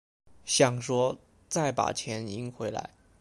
[0.45, 2.89] 想说再把钱赢回来